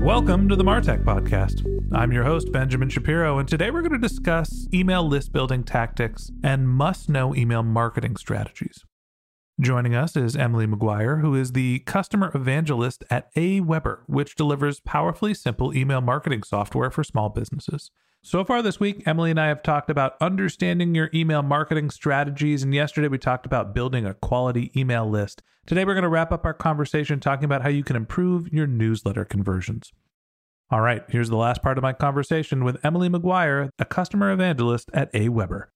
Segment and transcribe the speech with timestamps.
[0.00, 1.66] Welcome to the Martech Podcast.
[1.92, 6.30] I'm your host, Benjamin Shapiro, and today we're going to discuss email list building tactics
[6.42, 8.84] and must know email marketing strategies.
[9.60, 15.34] Joining us is Emily McGuire, who is the customer evangelist at AWeber, which delivers powerfully
[15.34, 17.90] simple email marketing software for small businesses.
[18.22, 22.64] So far this week, Emily and I have talked about understanding your email marketing strategies,
[22.64, 25.40] and yesterday we talked about building a quality email list.
[25.66, 28.66] Today we're going to wrap up our conversation talking about how you can improve your
[28.66, 29.92] newsletter conversions.
[30.70, 34.90] All right, here's the last part of my conversation with Emily McGuire, a customer evangelist
[34.92, 35.66] at AWeber.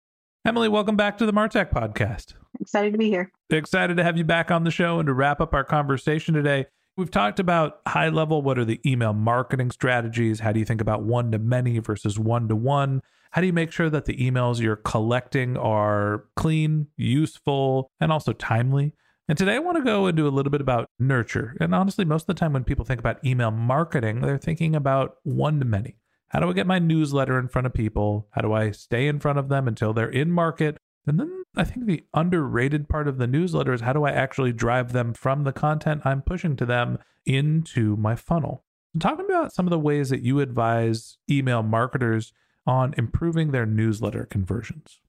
[0.45, 2.35] Emily, welcome back to the Martech podcast.
[2.61, 3.31] Excited to be here.
[3.51, 6.67] Excited to have you back on the show and to wrap up our conversation today.
[6.95, 10.41] We've talked about high level what are the email marketing strategies?
[10.41, 13.01] How do you think about one to many versus one to one?
[13.31, 18.35] How do you make sure that the emails you're collecting are clean, useful, and also
[18.35, 18.93] timely?
[19.27, 21.57] And today I want to go into a little bit about nurture.
[21.61, 25.17] And honestly, most of the time when people think about email marketing, they're thinking about
[25.23, 25.97] one to many.
[26.29, 28.29] How do I get my newsletter in front of people?
[28.33, 30.77] How do I stay in front of them until they're in market?
[31.07, 34.53] And then I think the underrated part of the newsletter is how do I actually
[34.53, 38.65] drive them from the content I'm pushing to them into my funnel?
[38.99, 42.33] Talking about some of the ways that you advise email marketers
[42.67, 45.01] on improving their newsletter conversions.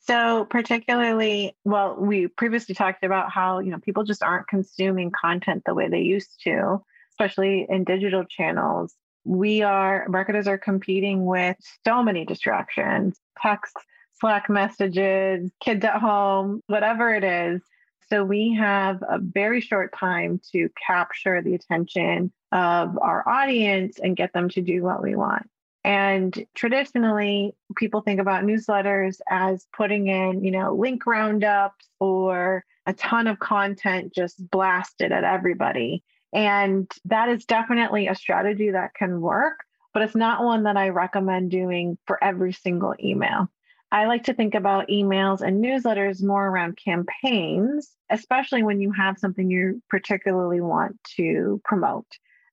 [0.00, 5.62] So, particularly, well, we previously talked about how, you know, people just aren't consuming content
[5.64, 6.82] the way they used to,
[7.12, 8.94] especially in digital channels.
[9.24, 13.76] We are, marketers are competing with so many distractions, text,
[14.22, 17.60] Slack messages, kids at home, whatever it is.
[18.08, 24.16] So, we have a very short time to capture the attention of our audience and
[24.16, 25.50] get them to do what we want.
[25.84, 32.92] And traditionally, people think about newsletters as putting in, you know, link roundups or a
[32.92, 36.04] ton of content just blasted at everybody.
[36.32, 40.90] And that is definitely a strategy that can work, but it's not one that I
[40.90, 43.50] recommend doing for every single email.
[43.92, 49.18] I like to think about emails and newsletters more around campaigns, especially when you have
[49.18, 52.06] something you particularly want to promote.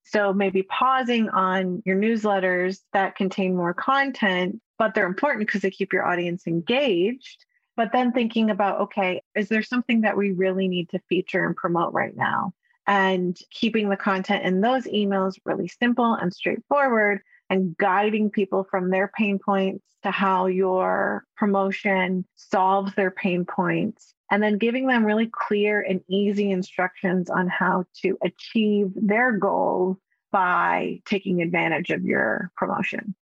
[0.03, 5.71] So maybe pausing on your newsletters that contain more content, but they're important because they
[5.71, 7.45] keep your audience engaged.
[7.77, 11.55] But then thinking about, okay, is there something that we really need to feature and
[11.55, 12.51] promote right now?
[12.85, 18.89] And keeping the content in those emails really simple and straightforward and guiding people from
[18.89, 25.05] their pain points to how your promotion solves their pain points and then giving them
[25.05, 29.97] really clear and easy instructions on how to achieve their goals
[30.31, 33.15] by taking advantage of your promotion.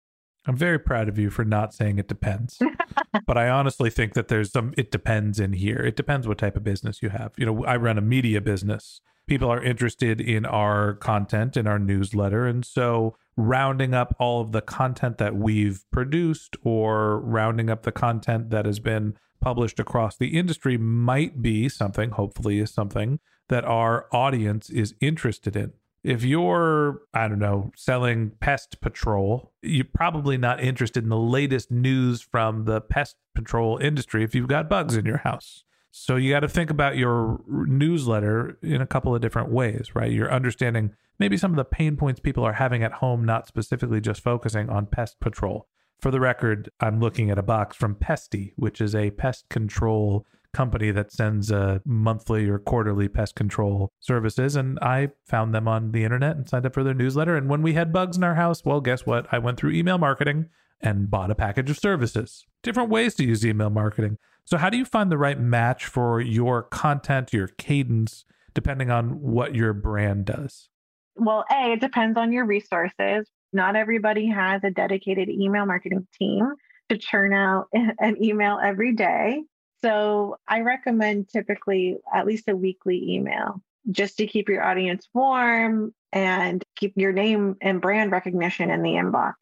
[0.45, 2.59] I'm very proud of you for not saying it depends.
[3.25, 5.77] but I honestly think that there's some it depends in here.
[5.77, 7.33] It depends what type of business you have.
[7.37, 9.01] You know, I run a media business.
[9.27, 12.45] People are interested in our content in our newsletter.
[12.45, 17.91] And so rounding up all of the content that we've produced or rounding up the
[17.91, 23.63] content that has been published across the industry might be something, hopefully, is something that
[23.63, 25.71] our audience is interested in.
[26.03, 31.69] If you're, I don't know, selling pest patrol, you're probably not interested in the latest
[31.69, 35.63] news from the pest patrol industry if you've got bugs in your house.
[35.99, 40.11] So you got to think about your newsletter in a couple of different ways, right?
[40.11, 43.99] You're understanding maybe some of the pain points people are having at home, not specifically
[43.99, 45.67] just focusing on pest patrol.
[45.99, 50.25] For the record, I'm looking at a box from Pestie, which is a pest control
[50.53, 54.55] company that sends a monthly or quarterly pest control services.
[54.55, 57.35] And I found them on the internet and signed up for their newsletter.
[57.35, 59.27] And when we had bugs in our house, well, guess what?
[59.31, 60.49] I went through email marketing
[60.79, 62.45] and bought a package of services.
[62.61, 64.19] Different ways to use email marketing.
[64.47, 68.23] So, how do you find the right match for your content, your cadence,
[68.53, 70.69] depending on what your brand does?
[71.17, 73.29] Well, A, it depends on your resources.
[73.51, 76.53] Not everybody has a dedicated email marketing team
[76.87, 79.43] to churn out an email every day.
[79.81, 83.61] So I recommend typically at least a weekly email
[83.91, 88.91] just to keep your audience warm and keep your name and brand recognition in the
[88.91, 89.33] inbox.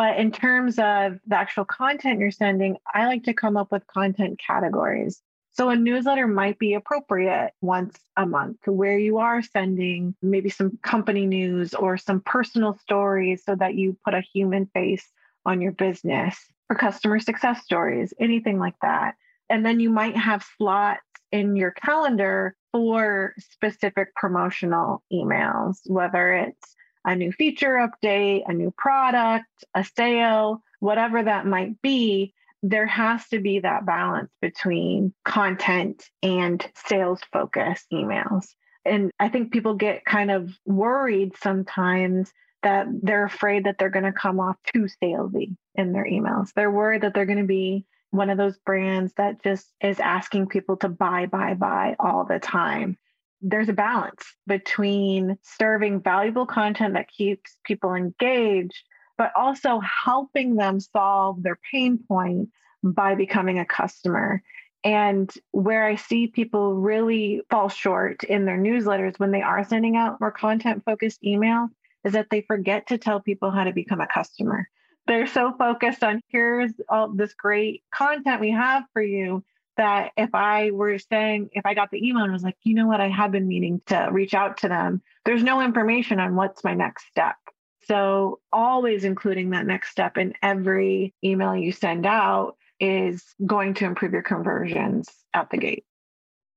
[0.00, 3.86] But in terms of the actual content you're sending, I like to come up with
[3.86, 5.20] content categories.
[5.50, 10.78] So a newsletter might be appropriate once a month where you are sending maybe some
[10.82, 15.06] company news or some personal stories so that you put a human face
[15.44, 16.34] on your business
[16.70, 19.16] or customer success stories, anything like that.
[19.50, 26.74] And then you might have slots in your calendar for specific promotional emails, whether it's
[27.04, 33.26] a new feature update, a new product, a sale, whatever that might be there has
[33.28, 38.48] to be that balance between content and sales focused emails.
[38.84, 42.32] And I think people get kind of worried sometimes
[42.62, 46.52] that they're afraid that they're going to come off too salesy in their emails.
[46.54, 50.48] They're worried that they're going to be one of those brands that just is asking
[50.48, 52.98] people to buy, buy, buy all the time.
[53.42, 58.84] There's a balance between serving valuable content that keeps people engaged
[59.20, 62.48] but also helping them solve their pain point
[62.82, 64.42] by becoming a customer.
[64.82, 69.94] And where I see people really fall short in their newsletters when they are sending
[69.94, 71.68] out more content focused emails
[72.02, 74.70] is that they forget to tell people how to become a customer.
[75.06, 79.44] They're so focused on here's all this great content we have for you
[79.80, 82.86] that if I were saying, if I got the email and was like, you know
[82.86, 86.62] what, I have been meaning to reach out to them, there's no information on what's
[86.62, 87.36] my next step.
[87.84, 93.86] So, always including that next step in every email you send out is going to
[93.86, 95.84] improve your conversions at the gate.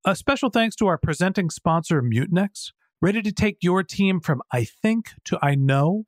[0.03, 2.73] A special thanks to our presenting sponsor, Mutinex.
[3.01, 6.07] Ready to take your team from I think to I know?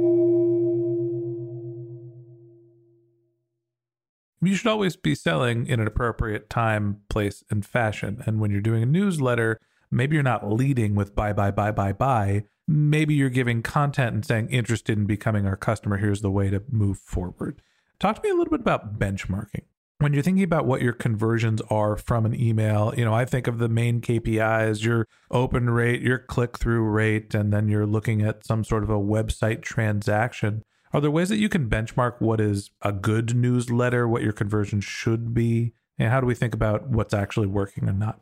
[4.41, 8.23] You should always be selling in an appropriate time, place, and fashion.
[8.25, 9.59] And when you're doing a newsletter,
[9.91, 12.43] maybe you're not leading with buy, buy, buy, buy, buy.
[12.67, 15.97] Maybe you're giving content and saying, interested in becoming our customer.
[15.97, 17.61] Here's the way to move forward.
[17.99, 19.65] Talk to me a little bit about benchmarking.
[19.99, 23.45] When you're thinking about what your conversions are from an email, you know, I think
[23.45, 28.23] of the main KPIs, your open rate, your click through rate, and then you're looking
[28.23, 30.63] at some sort of a website transaction.
[30.93, 34.81] Are there ways that you can benchmark what is a good newsletter, what your conversion
[34.81, 35.73] should be?
[35.97, 38.19] And how do we think about what's actually working and not?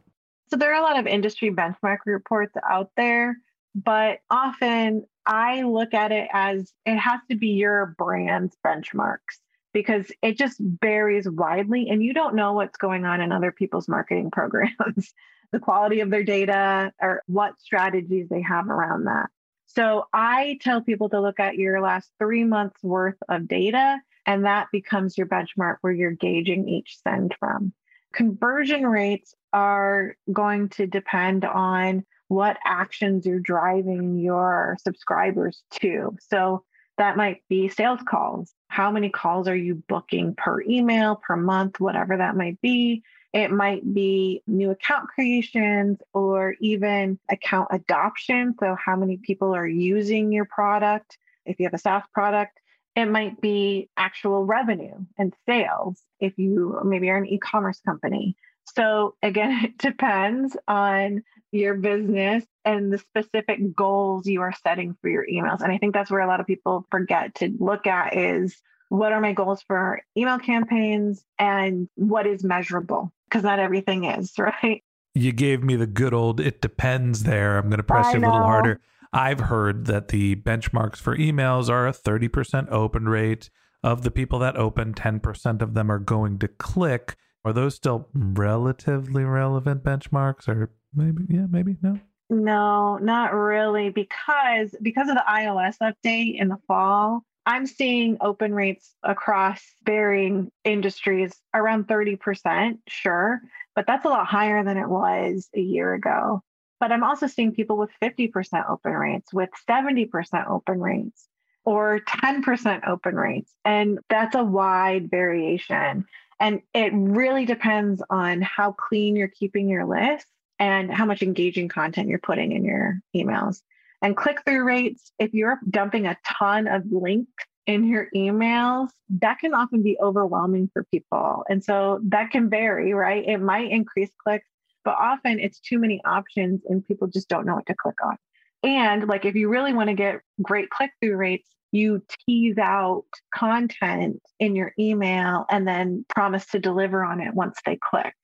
[0.49, 3.37] So there are a lot of industry benchmark reports out there,
[3.75, 9.39] but often I look at it as it has to be your brand's benchmarks
[9.73, 13.87] because it just varies widely and you don't know what's going on in other people's
[13.87, 15.13] marketing programs.
[15.51, 19.29] the quality of their data, or what strategies they have around that.
[19.69, 24.45] So I tell people to look at your last three months worth of data, and
[24.45, 27.71] that becomes your benchmark where you're gauging each send from.
[28.11, 36.17] Conversion rates are going to depend on what actions you're driving your subscribers to.
[36.19, 36.63] So
[36.97, 38.53] that might be sales calls.
[38.69, 43.03] How many calls are you booking per email, per month, whatever that might be?
[43.33, 48.55] It might be new account creations or even account adoption.
[48.59, 51.17] So, how many people are using your product?
[51.45, 52.59] If you have a SaaS product,
[52.95, 58.35] it might be actual revenue and sales if you maybe are an e commerce company.
[58.65, 65.09] So, again, it depends on your business and the specific goals you are setting for
[65.09, 65.61] your emails.
[65.61, 69.13] And I think that's where a lot of people forget to look at is what
[69.13, 73.11] are my goals for email campaigns and what is measurable?
[73.29, 74.83] Because not everything is, right?
[75.13, 77.57] You gave me the good old it depends there.
[77.57, 78.79] I'm going to press you a little harder.
[79.11, 83.49] I've heard that the benchmarks for emails are a 30% open rate.
[83.81, 87.15] Of the people that open, 10% of them are going to click.
[87.45, 91.97] Are those still relatively relevant benchmarks or maybe yeah, maybe no?
[92.29, 98.53] No, not really because because of the iOS update in the fall, I'm seeing open
[98.53, 103.41] rates across varying industries around 30%, sure,
[103.73, 106.43] but that's a lot higher than it was a year ago.
[106.79, 111.27] But I'm also seeing people with 50% open rates, with 70% open rates,
[111.65, 113.51] or 10% open rates.
[113.65, 116.05] And that's a wide variation.
[116.39, 120.27] And it really depends on how clean you're keeping your list
[120.59, 123.63] and how much engaging content you're putting in your emails.
[124.01, 129.39] And click through rates, if you're dumping a ton of links in your emails, that
[129.39, 131.43] can often be overwhelming for people.
[131.49, 133.27] And so that can vary, right?
[133.27, 134.47] It might increase clicks,
[134.85, 138.17] but often it's too many options and people just don't know what to click on.
[138.63, 143.05] And like if you really want to get great click through rates, you tease out
[143.35, 148.15] content in your email and then promise to deliver on it once they click.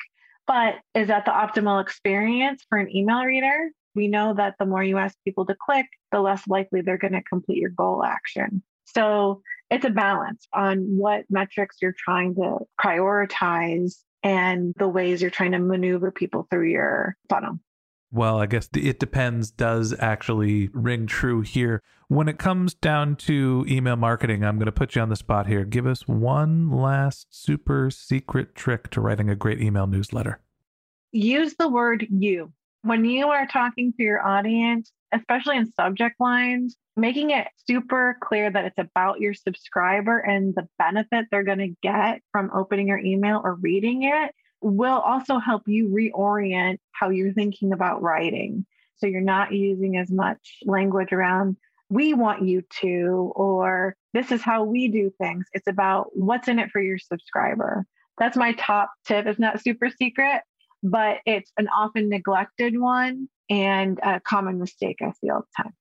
[0.47, 3.69] But is that the optimal experience for an email reader?
[3.95, 7.13] We know that the more you ask people to click, the less likely they're going
[7.13, 8.61] to complete your goal action.
[8.85, 15.31] So it's a balance on what metrics you're trying to prioritize and the ways you're
[15.31, 17.59] trying to maneuver people through your funnel.
[18.11, 21.81] Well, I guess it depends does actually ring true here.
[22.07, 25.47] When it comes down to email marketing, I'm going to put you on the spot
[25.47, 25.65] here.
[25.65, 30.39] Give us one last super secret trick to writing a great email newsletter.
[31.11, 32.53] Use the word you
[32.85, 38.51] when you are talking to your audience, especially in subject lines, making it super clear
[38.51, 42.99] that it's about your subscriber and the benefit they're going to get from opening your
[42.99, 48.65] email or reading it will also help you reorient how you're thinking about writing.
[48.97, 51.57] So you're not using as much language around,
[51.89, 55.45] we want you to, or this is how we do things.
[55.53, 57.85] It's about what's in it for your subscriber.
[58.19, 59.25] That's my top tip.
[59.25, 60.41] It's not super secret,
[60.85, 65.73] but it's an often neglected one and a common mistake I see all the time.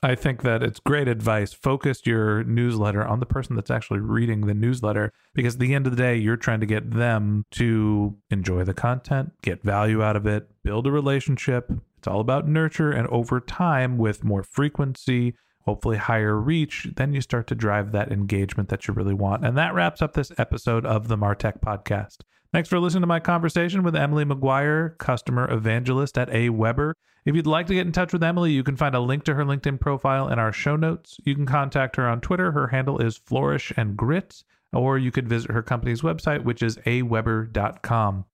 [0.00, 1.52] I think that it's great advice.
[1.52, 5.86] Focus your newsletter on the person that's actually reading the newsletter because at the end
[5.86, 10.14] of the day, you're trying to get them to enjoy the content, get value out
[10.14, 11.72] of it, build a relationship.
[11.96, 12.92] It's all about nurture.
[12.92, 15.34] And over time, with more frequency,
[15.64, 19.44] hopefully higher reach, then you start to drive that engagement that you really want.
[19.44, 22.18] And that wraps up this episode of the Martech podcast.
[22.52, 26.94] Thanks for listening to my conversation with Emily McGuire, customer evangelist at A AWeber.
[27.26, 29.34] If you'd like to get in touch with Emily, you can find a link to
[29.34, 31.18] her LinkedIn profile in our show notes.
[31.24, 32.52] You can contact her on Twitter.
[32.52, 36.78] Her handle is Flourish and Grit, or you could visit her company's website, which is
[36.78, 38.24] aweber.com.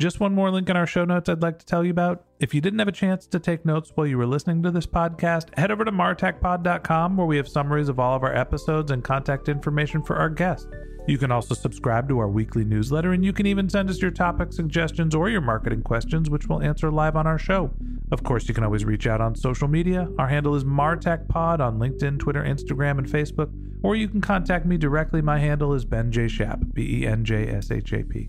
[0.00, 2.24] Just one more link in our show notes I'd like to tell you about.
[2.40, 4.86] If you didn't have a chance to take notes while you were listening to this
[4.86, 9.04] podcast, head over to martechpod.com where we have summaries of all of our episodes and
[9.04, 10.66] contact information for our guests.
[11.06, 14.10] You can also subscribe to our weekly newsletter, and you can even send us your
[14.10, 17.70] topic suggestions or your marketing questions, which we'll answer live on our show.
[18.10, 20.08] Of course, you can always reach out on social media.
[20.18, 23.52] Our handle is MartechPod on LinkedIn, Twitter, Instagram, and Facebook,
[23.84, 25.22] or you can contact me directly.
[25.22, 26.26] My handle is Ben J.
[26.26, 28.28] Shap, B E N J S H A P.